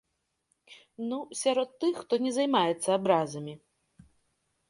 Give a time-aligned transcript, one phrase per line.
[1.09, 3.53] Ну, сярод тых, хто не займаецца абразамі.